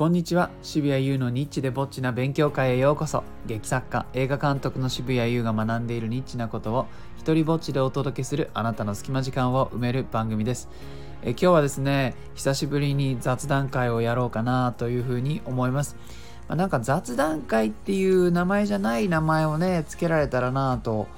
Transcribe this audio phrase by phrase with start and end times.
[0.00, 0.48] こんにちは。
[0.62, 3.22] 渋谷優のニッチでぼっちな勉強会へようこそ。
[3.44, 6.86] 劇作家映画監督の渋谷優が学んでいるニッチなことを
[7.18, 10.70] 一人ぼっちでお届けするあなたの隙間時間を埋める番組です。
[11.20, 15.96] え今日はですね久しぶりに雑談会をやろうかなというふうに思います、
[16.48, 21.08] まあ、なんか雑談会っていう名前じゃない名前をね付けられたらなと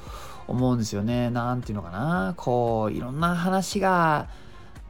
[0.48, 1.30] 思うんですよね。
[1.30, 2.34] 何ていうのかな。
[2.36, 4.26] こういろんな話が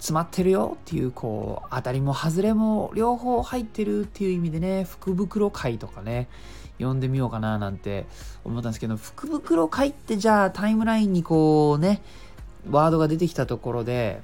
[0.02, 6.26] 詰まってるよっていうこう当たりも外れも両方入ってるっていう意味でね福袋会とかね
[6.78, 8.06] 読んでみようかななんて
[8.44, 12.02] 思ったんですけど福袋会ってじゃあタイムラインにこうね
[12.68, 14.20] ワードが出てきたところで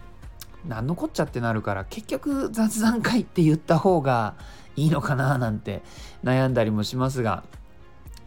[0.67, 4.35] 何のこっちゃってなるから結局雑談会って言った方が
[4.75, 5.83] いいのかななんて
[6.25, 7.45] 悩んだりもしますが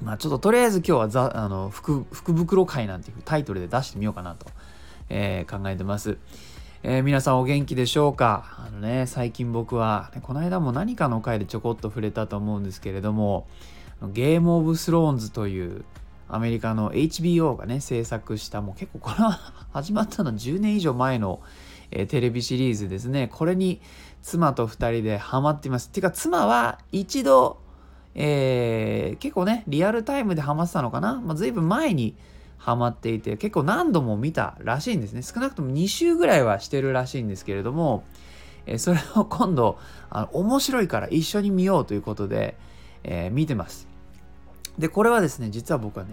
[0.02, 4.46] まあちょっととりあえず今日はザあの福福袋会なんていうタイトルで出してみようかなと、
[5.10, 6.18] えー、考えてます。
[6.84, 8.55] えー、皆さんお元気でしょうか？
[8.58, 13.46] あのね、最近僕は、ね、この間も何かの回でちょこっと触れたと思うんですけれども、
[14.01, 15.85] ゲームオブスローンズという
[16.27, 19.40] アメリカの HBO がね、制作した、もう結構これは
[19.71, 21.41] 始まったの10年以上前の、
[21.91, 23.29] えー、テレビシリーズですね。
[23.32, 23.79] これに
[24.23, 25.91] 妻と2人でハマっています。
[25.91, 27.60] てか妻は一度、
[28.16, 32.16] えー、結構ね、リアルタイムでハマってたのかな、まあ、随分前に
[32.62, 35.23] ハマっていて結構何度も見たらしいんですね。
[35.23, 38.04] 少なくとも2週ぐらいはしてるらしいんですけれども、
[38.67, 39.79] えそれを今度
[40.12, 42.55] あの面白いから一緒に見ようということで、
[43.04, 43.87] えー、見てます。
[44.77, 46.12] でこれはですね実は僕はね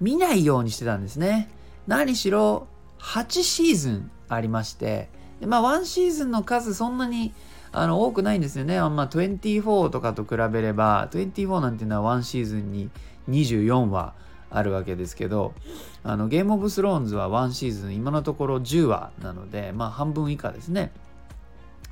[0.00, 1.48] 見ないようにしてたんですね。
[1.86, 2.66] 何しろ
[2.98, 5.08] 8シーズンありまして
[5.40, 7.32] でまあ1シーズンの数そんなに
[7.70, 8.80] あの多くないんですよね。
[8.80, 12.90] ま、24とかと比べれば24なんていうのは1シーズンに
[13.28, 14.14] 24話
[14.50, 15.54] あるわけですけど
[16.02, 20.92] あのゲームオブスローンズは1シーズン今のところ10話なのでまあ半分以下ですね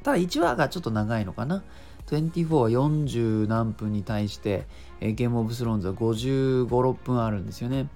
[0.03, 1.63] ただ1話がちょっと長いのかな
[2.07, 4.67] 24は40何分に対して、
[5.01, 7.89] えー、ゲームオブスローンズは55、6分あるんですよね。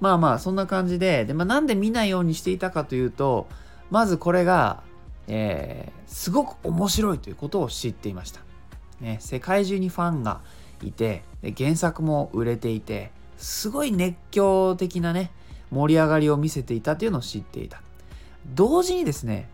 [0.00, 3.48] まあまあそんな感じで、でまあ、なんで見ないようにしていたかというと、
[3.90, 4.82] まずこれが、
[5.26, 8.40] えー、すごく面白いということを知っていました。
[9.00, 10.40] ね、世界中にファンが
[10.82, 11.24] いて、
[11.56, 15.30] 原作も売れていて、すごい熱狂的なね、
[15.70, 17.82] 盛り上がりを見せていたというのを知っていた。
[18.54, 19.48] 同時にですね、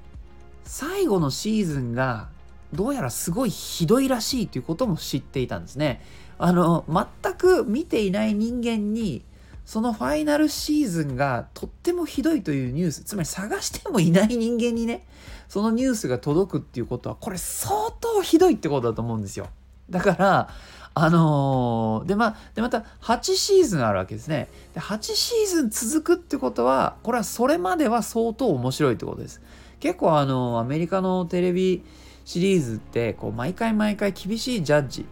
[0.64, 2.28] 最後のシーズンが
[2.72, 6.02] どうやらすごいひどいらしいということも知っていたんですね。
[6.38, 9.24] あの、全く見ていない人間に、
[9.64, 15.06] そのファイナルシーズンがとってもひどいというニュース、つまり探してもいない人間にね、
[15.48, 19.48] そのニュースが届くっていうことは、これ相当ひどいってことだと思うんですよ。
[19.90, 20.48] だから、
[20.94, 24.48] あのー、で、ま、で、また、8シーズンあるわけですね。
[24.74, 29.40] で、8シーズン続くってことは、これはそれまでは相当面白いってことです。
[29.80, 31.82] 結構、あのー、アメリカのテレビ
[32.24, 35.06] シリーズって、こう、毎回毎回厳しいジャッジ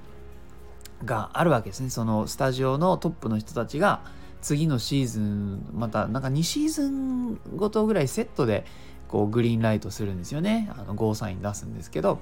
[1.04, 1.88] があるわけですね。
[1.88, 4.02] その、スタジオのトップの人たちが、
[4.42, 8.64] 次のシーズン、また、なんか2シーズンごとぐらいセットで、
[9.08, 10.70] こう、グリーンライトするんですよね。
[10.76, 12.20] あの、ゴーサイン出すんですけど、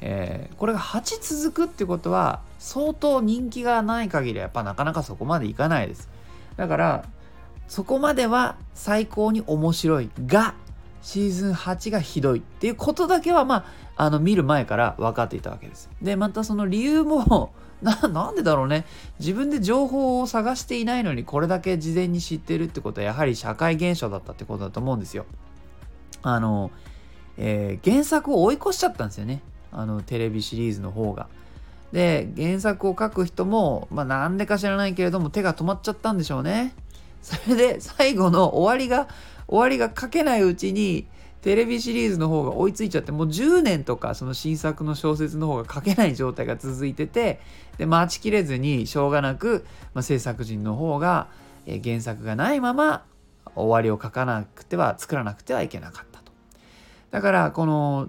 [0.00, 6.08] えー、これが8続くってことは相当人気がない限りやっぱなかなかそこまでいかないです。
[6.56, 7.04] だから
[7.68, 10.54] そこまでは最高に面白いが
[11.02, 15.88] シーズン8がひどいっていうことだけはまああの見る前から分かっていたわけです。
[16.02, 17.52] でまたその理由も
[17.82, 18.84] ななんでだろうね。
[19.18, 25.26] 自分で情報を探していないのにこれだけ事前に知ってるってことはやはり社会現象だったってことだと思うんですよ。
[26.22, 26.70] あの、
[27.36, 29.42] えー、原作を追い越しちゃったんですよね。
[29.76, 31.28] あのテレビシリーズの方が。
[31.92, 36.74] で原作を書く人も、まあ、なんでか知らないけれども手が止まっちゃったんでしょうね。
[37.22, 39.08] それで最後の終わりが
[39.46, 41.06] 終わりが書けないうちに
[41.42, 47.40] テレビシリーズの方が追いついちゃってもう10年とかその新作の小説の方が書けない状態が続いてて
[47.78, 51.28] で待ちきれずにしょうがなく、まあ、制作人の方が、
[51.66, 53.04] え原作がないまま
[53.54, 56.32] 終わりを書かなくては作らなくてはいけなかったと。
[57.10, 58.08] だからこの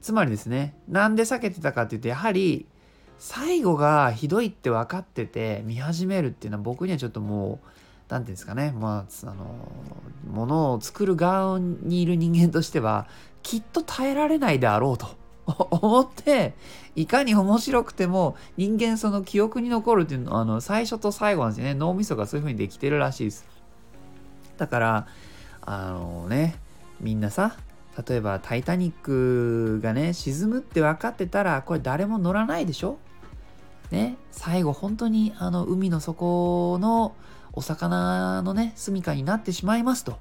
[0.00, 2.66] つまりですねなんで避けてたかっていうとやはり
[3.18, 7.66] 最後がひどいって分かってて見始めるっていうのは僕にはちょっともう
[8.08, 9.44] 何て言うんですかねまああの
[10.30, 13.06] ものを作る側にいる人間としては
[13.42, 15.20] きっと耐えられないであろうと
[15.70, 16.54] 思って
[16.96, 21.74] いかに面白くても人間その記憶に残るっていうのはあの最初と最後なんですよね。
[21.74, 23.46] 脳みそがそういう風にできてるらしいです。
[24.56, 25.06] だから
[25.62, 26.56] あのね
[27.00, 27.56] みんなさ
[28.08, 32.98] 例えば「タイタニック」がね沈むって分かってたらこれ誰も乗らないでしょ？
[33.90, 34.16] ね？
[34.30, 37.14] 最後本当にあの海の底の
[37.52, 40.18] お魚のね住処になってしまいますと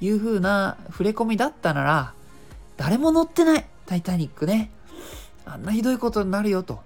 [0.00, 2.12] いう風な触れ込みだったなら
[2.76, 4.70] 誰も乗ってないタイタニックね
[5.44, 6.80] あんなひどいことになるよと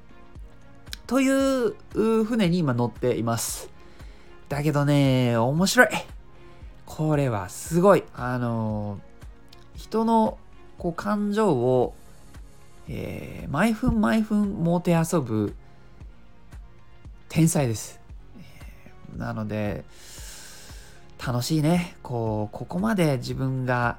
[1.06, 1.74] という
[2.24, 3.68] 船に今乗っています。
[4.48, 5.88] だけどね、面白い。
[6.86, 8.04] これはすごい。
[8.14, 8.98] あの
[9.82, 10.38] 人の
[10.78, 11.92] こう感情を、
[12.88, 15.56] えー、毎分毎分もてあそぶ
[17.28, 17.98] 天才です。
[18.38, 19.84] え、なので、
[21.26, 21.96] 楽しいね。
[22.02, 23.98] こう、ここまで自分が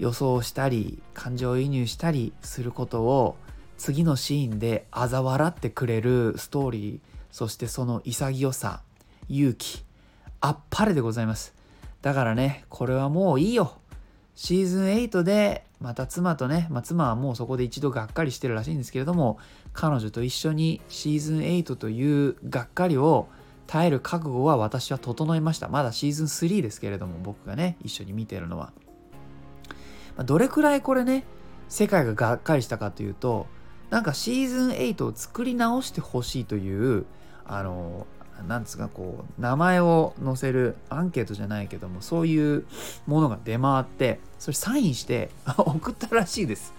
[0.00, 3.36] 予想したり、感情移入したりすることを、
[3.78, 6.98] 次のシーンで嘲笑ってくれるストーリー
[7.30, 8.82] そしてその潔さ
[9.30, 9.84] 勇気
[10.42, 11.54] あっぱれでございます
[12.02, 13.79] だからねこれはもういいよ
[14.40, 19.38] シーズン8でまた妻とね、まあ、妻はもうそこで一度がっかりしてるらしいんですけれども
[19.74, 23.28] 彼女と一緒にシーズン8というがっかりを
[23.66, 25.68] 耐える覚悟は私は整いました。
[25.68, 28.72] まだシーズン3ですけれども僕がね一緒に見てるのは、
[30.16, 31.24] まあ、どれくらいこれね
[31.68, 33.46] 世界ががっかりしたかというと
[33.90, 37.04] なんかシーズン8を作り直してほしいという
[37.44, 38.06] あの
[38.42, 42.66] なんですかこう名前を載せるアンケートじゃないけどもそういう
[43.06, 46.74] ものが出回ってそれサインして 送ったらしいです。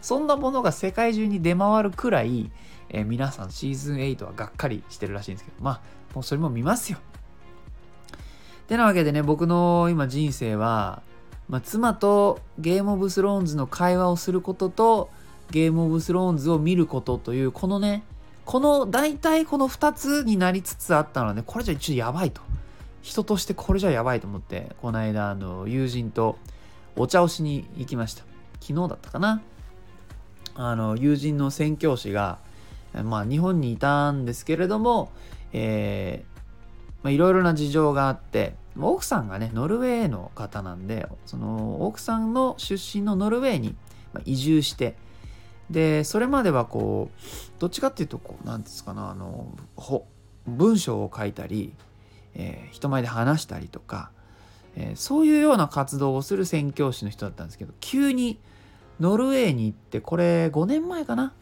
[0.00, 2.50] そんなものが世界中に出回るくらい、
[2.88, 5.80] えー、皆さんシーズン8はがっかりしてるらしいんですけどまあ
[6.14, 6.98] もうそれも見ますよ。
[8.66, 11.02] てなわけでね僕の今人生は、
[11.48, 15.10] まあ、妻とゲームオブスローンズの会話をすることと
[15.50, 18.02] ゲームオブスローンズを見ることというこのね
[18.46, 22.40] この大体この2つになりつつあったのでこれじゃ一応やばいと。
[23.02, 26.38] 人としてこれじゃやばいと思ってこの間あの友人と
[26.96, 28.24] お茶をしに行きました。
[28.60, 29.42] 昨日だったかな。
[30.54, 32.38] あの友人の宣教師が
[33.04, 35.12] まあ日本にいたんですけれども
[35.52, 43.74] えー、いろいろな事情があって奥さんがねノルウェーの方なんでその奥さんの出身のノルウェーに
[44.24, 44.96] 移住して
[45.70, 47.20] でそれまではこう
[47.58, 49.52] どっちかっていうとこう何ですかなあの
[50.46, 51.72] 文章を書いたり、
[52.34, 54.10] えー、人前で話したりとか、
[54.76, 58.38] えー、そういうような活動をする宣教師の人だったんですけど急に
[59.00, 61.34] ノルウェーに行ってこれ5年前かな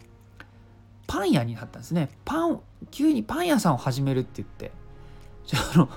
[1.06, 2.08] パン屋になったんですね。
[2.24, 2.60] パン
[2.90, 4.72] 急にパン屋さんを始めるって言って
[5.46, 5.88] じゃあの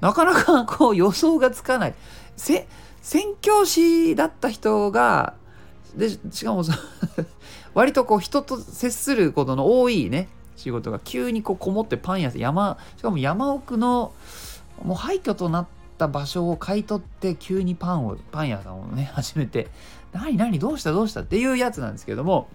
[0.00, 1.94] なかなかこう予想がつかない。
[2.36, 2.66] せ
[3.02, 5.34] 宣教師だった人が
[5.96, 6.72] でしかもそ
[7.74, 14.12] 割とこう人と接することの多いね仕事が急にこうこもってパン屋さん山しかも山奥の
[14.84, 15.66] もう廃墟となっ
[15.98, 19.68] た場所を買い取って急にパンをパン屋さんをね 始めて
[20.12, 22.48] 何何どうしたどうしたっていうやつなんですけども、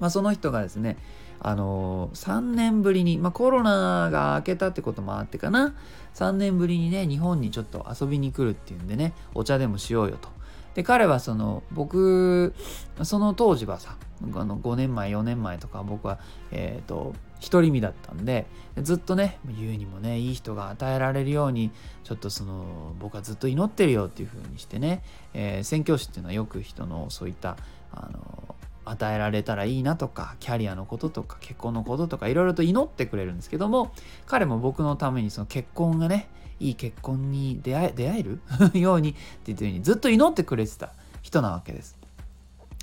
[0.00, 0.96] まあ、その人がですね
[1.40, 5.74] あのー、3年ぶりに、まあ、コロナが明けたってこともあってかな。
[6.14, 10.28] 3年ぶりにね日本にちょっと遊びに来るっていうんでねお茶でもしようよと。
[10.74, 12.54] で彼はその僕
[13.02, 13.96] その当時はさ
[14.34, 16.18] あの5年前4年前とか僕は
[16.50, 17.14] えっ、ー、と
[17.50, 18.46] 独り身だったんで
[18.80, 21.70] ずっとね言うにもねいい人が与えられるように
[22.02, 25.02] ちょっとその僕はずっと祈ってるよっていう風にしてね、
[25.34, 27.56] えー、宣教師っていうのはよく人のそういった
[27.92, 28.54] あの
[28.86, 33.92] 与えられたらいいなとかキャリアのこととか結婚のこととかいろいろと祈ってくれるんですけども
[34.26, 36.28] 彼も僕のためにその結婚がね
[36.60, 38.40] いい結婚に出会え出会える？
[38.78, 40.90] ようにって言ったようにずっと祈ってくれてた
[41.22, 41.96] 人なわけです。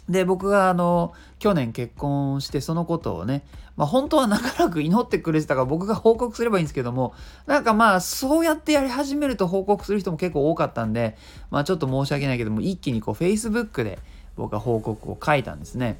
[0.10, 3.44] で僕があの去年結婚してそのことをね、
[3.78, 7.14] まあ、本当は長らく祈ってくれてたから僕が報告すればいいんですけども
[7.46, 11.16] なんかまあそうやってやり始めると報告する人も結構多かったんで
[11.50, 14.00] まあちょっと申し訳ないけども一気にこう Facebook で
[14.36, 16.00] 僕は報告を書いたんですね。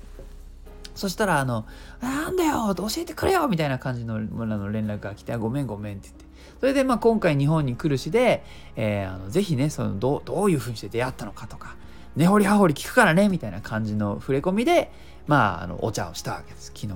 [0.96, 1.66] そしたら、あの、
[2.02, 6.31] なんだよ教えてくれよみたいな感じのの連絡が来て、ごめんごめんって言って。
[6.60, 8.44] それで、まあ、今回日本に来るしで、
[8.76, 11.76] えー、あのぜひね、そのどどういうふうにして出会ったのかとか、
[12.16, 14.92] 根掘り葉掘り聞くからね、みたいな感じの触れ込みで、
[15.28, 16.94] まあ、あの、お茶をしたわけです、昨日。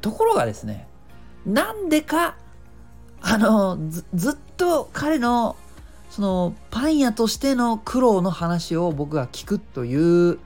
[0.00, 0.88] ところがですね、
[1.44, 2.36] なんでか、
[3.20, 5.56] あの、ずずっと彼の、
[6.10, 10.38] その、パン屋としての苦労の話を僕が聞くという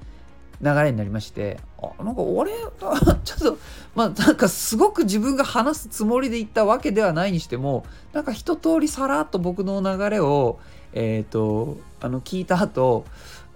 [0.62, 3.58] 流れになりまして、あなんか俺 ちょっと
[3.94, 10.58] まあなんかすごく自分が話すつもりで言ったわけではないにしてもなんか一通りさらっと僕の流れを
[10.92, 13.04] えっ、ー、とあの聞いた後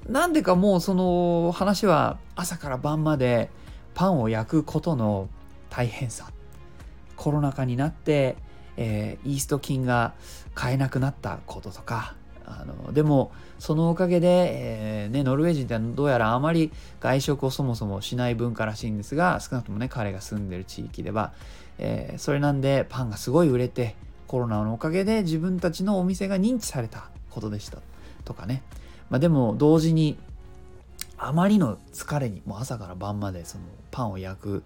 [0.09, 3.51] なんでかもうその話は朝から晩まで
[3.95, 5.29] パンを焼くことの
[5.71, 6.31] 大変さ
[7.17, 8.37] コロナ禍になって、
[8.77, 10.15] えー、イースト菌が
[10.55, 12.15] 買えなくなったこととか
[12.47, 13.33] あのでも
[13.65, 21.33] そのおかげで、えー、ね、ノルウェー人ってどうやらあまり外食をそもそもしない文化らしいんですが少なくともね彼が住んでる地域では、
[21.79, 23.95] えー、それなんでパンがすごい売れて
[24.27, 27.79] コロナのおかげで自分たちのお店が認知されたことでした
[28.27, 28.63] とかね、
[29.09, 30.19] まあ、でも同時に
[31.17, 34.63] あまりの疲れにもう朝から晩までそのパンを焼く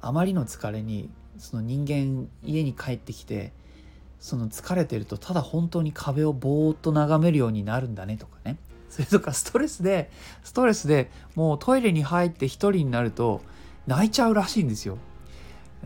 [0.00, 3.52] あまりの疲れにその人間家に帰ってきて
[4.20, 8.58] その疲れてるとただ本当に壁をぼーっと眺めるようになるんだねとかね
[8.90, 10.10] それとかストレスで
[10.42, 13.42] ストレスでもうトイレに入って一人になると
[13.86, 14.98] 泣いちゃうらしいんですよ。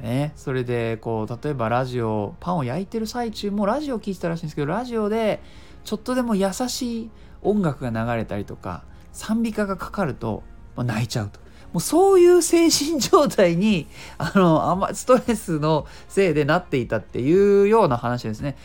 [0.00, 5.42] ね、それでこう例えばラジオパンを焼いてる最中もラジオ聴いてたらしいんですけどラジオで
[5.84, 7.10] ちょっとでも優しい
[7.42, 10.42] 音楽が流れたりとか賛美歌がかかると、
[10.76, 11.41] まあ、泣いちゃうと。
[11.73, 13.87] もうそういう精神状態に
[14.19, 18.57] あのあんまストレスのせいでなっていたっていうような話ですね。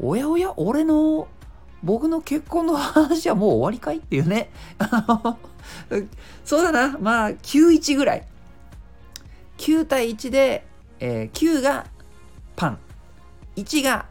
[0.00, 1.28] おやおや俺の
[1.82, 4.50] 僕の結婚の話はもう終わりかいっていうね。
[4.78, 5.38] あの
[6.44, 6.98] そうだな。
[6.98, 8.26] まあ、91ぐらい。
[9.58, 10.66] 9対1で、
[11.00, 11.86] えー、9が
[12.56, 12.78] パン。
[13.56, 14.06] 1が、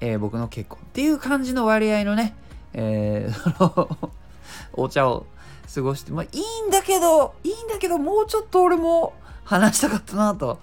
[0.00, 2.34] えー、僕の結婚っていう感じの割合のね、
[2.72, 3.98] えー、
[4.74, 5.26] お茶を
[5.74, 9.12] 過ごして、まあいいんだけど、いいんだけど、もうちょっと俺も
[9.44, 10.58] 話したかったなと。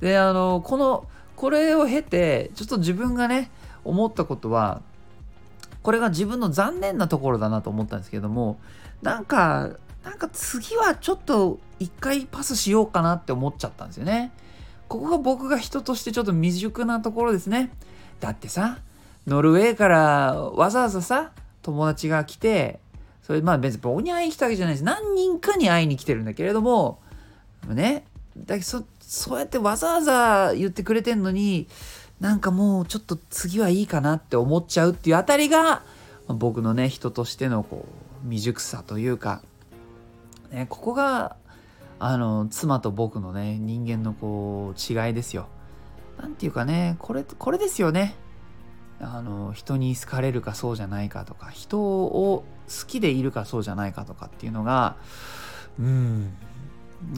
[0.00, 1.06] で、あの、この、
[1.36, 3.50] これを経て、ちょっと自分がね、
[3.84, 4.82] 思ったことは、
[5.82, 8.58] これが自分の残念なところだなと思ったんですけども
[9.02, 9.70] なんか
[10.04, 14.32] なんか次はちょっと一回パスしようかなって思っちゃったんですよね
[14.88, 17.70] ここが僕が人としてちょっと未熟なところですね
[18.20, 18.78] だってさ
[19.26, 21.32] ノルウェーからわざわざさ
[21.62, 22.80] 友達が来て
[23.22, 26.98] それまあ別に僕に会いに来たわけじゃないです何人かに会いに来てるんだけれども
[27.68, 28.04] ね
[28.36, 31.68] だけどそうやってわざわざ言ってくれてんのに
[32.20, 35.82] なんかもうちょっと次はいいかなって思っちゃうっていうあたりが
[36.28, 37.86] 僕のね人としてのこ
[38.24, 39.42] う未熟さというか、
[40.50, 41.36] ね、ここが
[41.98, 45.48] あの妻と僕のね人間のこう違いですよ。
[46.20, 48.14] なんていうかねこれこれですよね。
[49.00, 54.96] あの人に好かれるかそうじゃないかとか人を好きでいるかそうじゃないかとかっていうのが
[55.78, 56.32] うん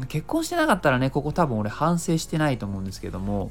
[0.08, 3.50] 結婚してなかったらねここ多分俺反省してないと思うんですけども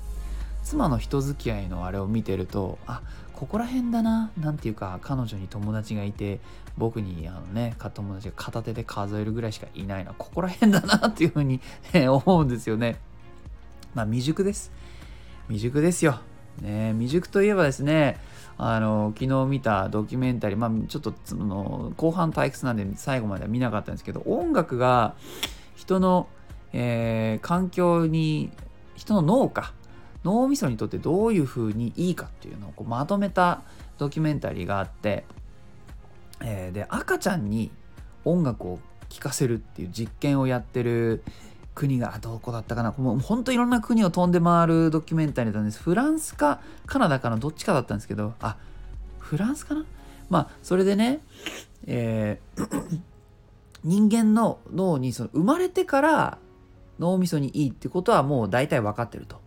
[0.63, 3.01] 妻の人付き合いのあれを見てるとあ
[3.33, 6.39] ここら辺だな何ていうか彼女に友達がいて
[6.77, 11.59] 僕にあのね友達が片手で数えるぐらいしかいないのここら辺だなっていうふうに
[12.07, 12.99] 思うんですよね。
[13.93, 14.71] まあ未熟です。
[15.47, 16.19] 未熟ですよ。
[16.59, 18.19] ね未熟といえばですね
[18.57, 25.15] あの昨日見たドキュメンタリーまあちょっとその後半退屈なんで最後までは見なかったんですけど音楽が
[25.75, 26.27] 人の、
[26.73, 28.51] えー、環境に
[28.95, 29.73] 人の脳か
[30.23, 33.63] 脳みそにとってどういうふうにいいかっていうのをこうまとめた
[33.97, 35.25] ドキュメンタリーがあって、
[36.41, 37.71] えー、で赤ちゃんに
[38.23, 38.79] 音楽を
[39.09, 41.23] 聴かせるっていう実験をやってる
[41.81, 42.93] 国がどこだったかな。
[42.95, 45.81] もう本当いろんな国を飛んで回るドキュメンタリーだったんです。
[45.81, 48.35] フランスかカナダかのどっちかだったんですけど。
[48.39, 48.57] あ
[49.17, 49.83] フランスかな？
[50.29, 51.21] まあそれでね、
[51.87, 53.01] えー
[53.83, 56.37] 人間の脳にその生まれてから
[56.99, 59.41] 脳みそにいいってことはもう大体分かってると。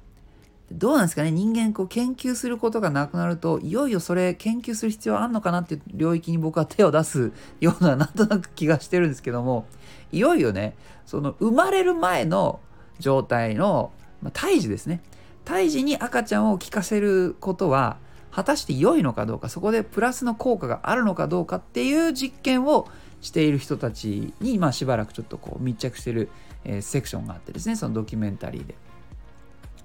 [0.77, 1.31] どうなんですかね？
[1.31, 9.67] 人間こう研究することがなくなるといよいよそれ研究する必要あんのかなっていう領域に僕は手を出すようななんとなく気がしてるんですけども
[10.11, 10.77] いよいよね
[11.07, 12.61] その生まれる前の
[12.99, 15.01] 状態の、まあ、胎児ですね
[15.45, 17.99] 胎児に赤ちゃんを聞かせることは
[18.33, 22.89] 果たして良いのかどうかそこでプラスの効果があるのかどうかっていう実験を
[23.21, 26.31] している人たちに、まあ、しばらくちょっとこう密着してる、
[26.65, 28.75] えー、セクションがあってですねそのドキュメンタリーで。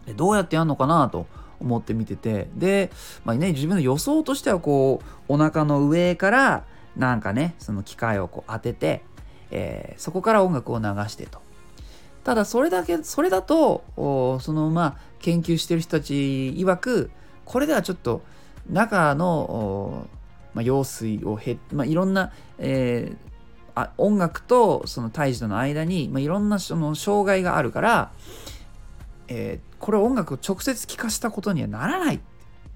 [0.10, 1.28] でどうやってやるのかなと
[1.60, 2.92] 思って見ててで、
[3.26, 9.04] まあね、自分の予想としてはこうお腹の上からなんかねその機械をこう当てて、
[9.52, 11.42] えー、そこから音楽を流してと。
[12.24, 17.12] ただそれだけそれだとそのまあ研究してる人たち曰く
[17.46, 18.22] これではちょっと
[18.70, 20.08] 中の
[20.54, 23.18] まあ、用水をへ、まあ、いろんな、えー、
[23.76, 28.12] あ音楽とその胎児との間に、まあ、いろんなその障害があるから、
[29.28, 32.20] えー、これ音楽を直接聴かせたことにはならない。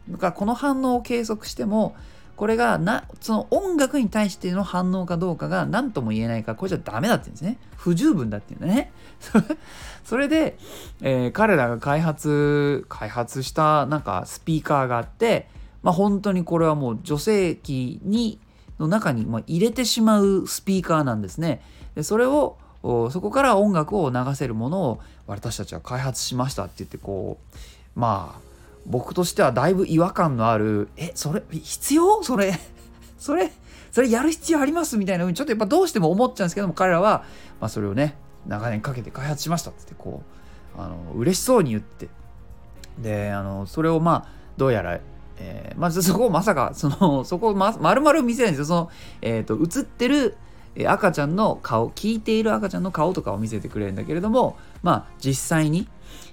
[0.10, 1.96] だからこの反応を計測しても
[2.36, 7.58] これがなその音楽に対しての反応かどうかが何とも言えないからこれじゃダメだって言うんですね。
[7.78, 8.92] 不十分だっていうんだね。
[10.04, 10.58] それで、
[11.02, 15.48] えー、彼らが開発開発したなんかスピーカーがあって
[15.84, 18.40] まあ本当にこれはもう女性器に
[18.80, 21.62] の中に入れてしまうスピーカーなんですね。
[21.96, 27.38] でそれをそこから音楽を流せるものを私たちは開発しましたって言ってこ
[27.96, 28.42] うまあ
[28.86, 32.22] 僕としてはだいぶ違和感のあるえそれ必要？
[32.24, 32.54] それ
[33.18, 33.52] それ
[33.92, 37.24] それやる必要ありますみたいなふうにちょっとやっぱどうしても思っちゃうんですけども彼らは、
[37.62, 40.24] まあ、それをね長年かけて開発しましたってってこ
[40.78, 42.10] うあの嬉しそうに言って。
[43.00, 45.00] であのそれをまあどうやら
[45.38, 48.66] えー、まずそこをまさかそのそこをま丸々見せないんですよ。
[48.66, 50.38] その、えーと、映ってる
[50.76, 55.88] え赤ちゃんの顔聞いている赤ちゃんの顔とかを見せてくれるんだけれどもまあ実際に、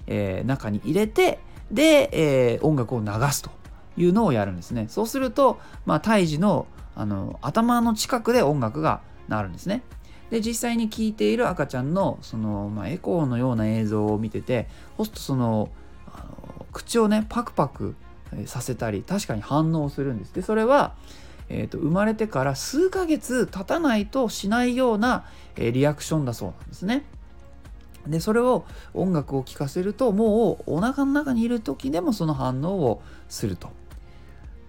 [0.07, 1.39] えー、中に入れて
[1.71, 3.51] で、えー、音楽を流すと
[3.97, 4.87] いうのをやるんですね。
[4.89, 9.81] そうすると、まあ、胎児のあの頭の近くで音楽が鳴るんですね。
[10.29, 14.67] で実際に聞いている赤ちゃんのその、まあ、エコーのような映像を見てて
[14.97, 15.69] そうすとその
[16.07, 17.95] あの口をねパクパク
[18.45, 20.33] させたり確かに反応するんです。
[20.33, 20.95] でそれは、
[21.53, 25.25] えーと、生まれてから数ヶ月経たないとしないような、
[25.57, 27.03] えー、リアクションだそうなんですね。
[28.07, 33.69] でそれを音楽を聴かせるともうお腹の中にいる時でもその反応をすると。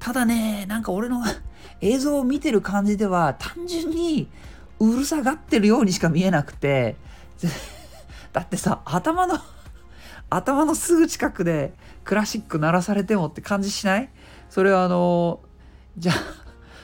[0.01, 1.23] ただねなんか俺の
[1.81, 4.29] 映像を見てる感じでは単純に
[4.81, 6.97] うるさがってるようにしか見えなくて
[8.33, 9.39] だってさ頭の
[10.29, 14.11] 頭のすぐ近くでクラシック鳴らされてもって感じしない？
[14.51, 15.39] それはあの
[15.97, 16.42] じゃあ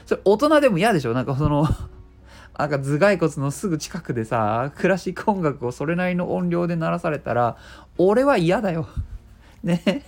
[0.08, 1.12] それ大人でも嫌でしょ？
[1.12, 1.68] なんかその
[2.58, 7.58] なんか頭蓋骨のすぐ近くでさクラシック音楽をそれなりの音量で鳴らされたら
[7.98, 8.88] 俺は嫌だよ。
[9.62, 10.06] ね。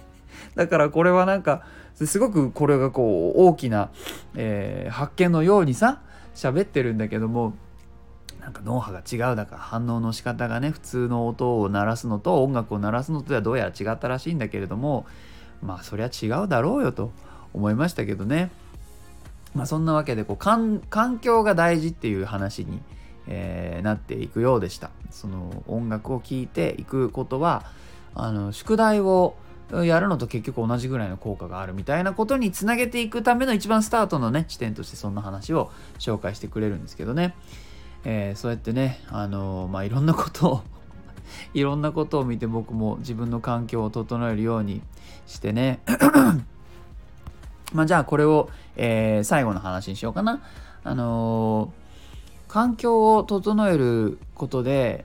[0.54, 1.64] だからこれはなんか
[1.94, 3.90] すごくこれがこう大きな、
[4.36, 6.00] えー、発見のようにさ
[6.34, 7.52] 喋ってるんだけども
[8.40, 15.04] なんか脳波が違うだから反応の仕方がね普通の音を鳴らすのと音楽を鳴らすのとではどうやら違ったらしいんだけれども
[15.62, 17.12] まあそりゃ違うだろうよと
[17.52, 18.50] 思いましたけどね
[19.54, 20.80] まあそんなわけでこう環
[21.20, 22.80] 境が大事っていう話に、
[23.26, 27.64] えー、なっていくようでしたその音楽を聴いていくことは
[28.14, 29.34] あの宿題を
[29.72, 37.34] やるのと結局同じぐらいの効果があるみたいなことにつなげていくための一番スタートのね地点としてそんな話を紹介してくれるんですけどね。
[38.04, 40.62] えー、そうやってね、あの、まあ、いろんなことを
[41.54, 44.82] いろんなことを見て僕も自分の環境を整えるように
[45.26, 45.80] してね
[47.72, 50.40] まあじゃあこれを、えー、最後の話にしようかな。
[50.82, 51.72] あの
[52.48, 55.04] 環境を整えることで、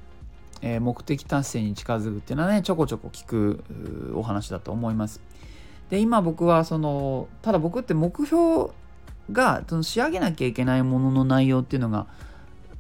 [0.62, 3.64] え目的達成に近づくっていうのはねちょこちょこ聞く
[4.16, 5.22] お話だと思います。
[5.90, 8.72] で今僕はそのただ僕って目標
[9.32, 12.08] がその仕上げなきゃいけないものの内容っていうのが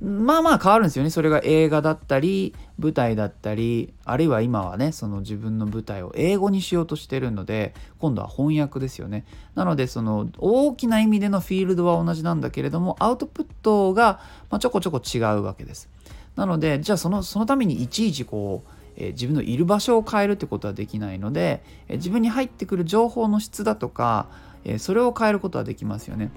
[0.02, 1.10] まあまあ変わるんですよね。
[1.10, 9.26] それが映画だったり、舞台だったり、あるいは今はね、その自分の舞台を英語にしようとしてるので、今度は翻訳ですよね。
[9.56, 14.20] なので、その大きな意味でのフィールドは同じなんだけれども、アウトプットが、
[14.60, 15.90] ちょこちょこ違うわけです。
[16.36, 24.28] なので、じゃあそのそのためにいちいちこう、え、自分のいる場所を変えるってことはできないので、え、自分に入ってくる情報の質だとか、
[24.64, 26.32] え、それを変えることはできますよね。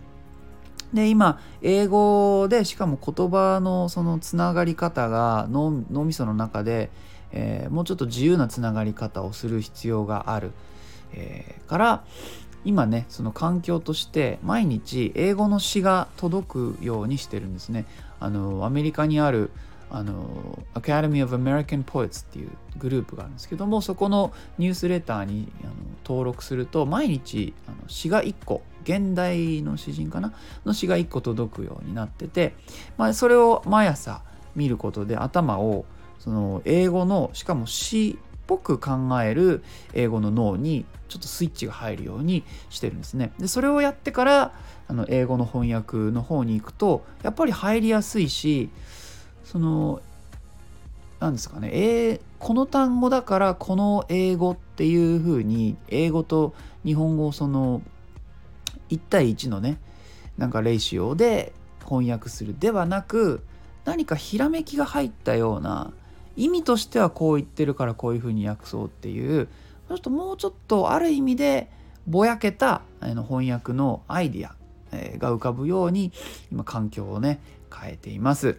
[0.93, 6.91] で今英語でしかも言葉のそのつながり方が脳脳みその中で、
[7.33, 10.53] えー、もうちょっと自由なつながり方をする必要がある、
[11.13, 12.05] えー、から
[12.65, 17.87] 今ねその環境として毎日英語の詩が届くようにしてるんですね。
[18.21, 19.51] あのアメリカにある
[19.91, 25.73] あの Academy of American Poets っていうグループがあるんですけどもそこのニュースレターにあの
[26.05, 30.33] 登録すると毎日あの詩が1個現代の詩人かな
[30.65, 32.55] の詩が1個届くようになってて、
[32.97, 34.23] まあ、それを毎朝
[34.57, 35.85] 見ることで頭を
[36.19, 38.91] その英語のしかも詩っぽく考
[39.23, 43.33] える英語の脳にちょっとスイッチが入るようにしてるんですね。
[43.39, 44.53] でそれをやってから
[44.89, 48.71] あの英語の翻訳の方に行くとやっぱり入りやすいし
[49.45, 50.01] その
[51.21, 57.83] 何ですかね、えー、この単語だからこの英語っていう風に英語と日本語をその
[58.91, 59.79] 1対1のね
[60.37, 61.53] なんかレイシオで
[61.85, 63.43] 翻訳するではなく
[63.85, 65.93] 何かひらめきが入ったような
[66.37, 69.49] 意味としてはこう言ってるからこういうふうに訳そうっていう
[69.89, 71.71] ちょっともうちょっとある意味で
[72.07, 74.55] ぼやけたあの翻訳のアイディア
[75.19, 76.13] が浮かぶように
[76.53, 77.41] 今環境をね
[77.75, 78.59] 変えています。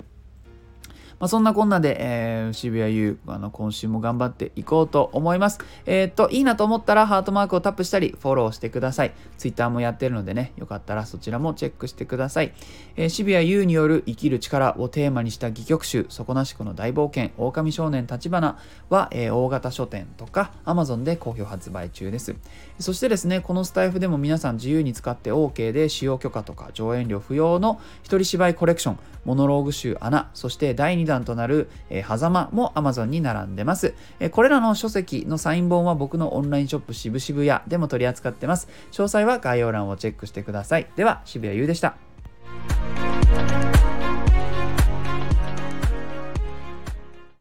[1.20, 5.60] まあ、そんなこんなで、えー、渋谷優あの今週も頑張っていこうと思います。
[5.86, 9.12] えー、っと、いいなと思ったらハートマークをタップしたり、フォローしてください。
[9.38, 12.54] Twitter もやってるのでね、よかったらそちらもチェックしてください。
[12.96, 18.58] えー、渋谷優による生きる力をテーマにした戯曲集、底なしこの大冒険、狼少年立花
[18.90, 22.36] は、えー、大型書店とか Amazon で好評発売中です。
[22.80, 38.70] そしてですね、このスタイフでも皆さん自由に使って OK で使用許可とか上演料不要の一人芝居コレクション、モノローグ集穴、そして第2弾となる、えー、狭間も Amazon に並んでます、えー、これらの書籍のサイン本は僕のオンラインショップ渋々屋でも取り扱ってます。
[38.92, 40.88] 詳細は概要欄をチェックしてください。
[40.96, 41.96] では、渋谷優でした。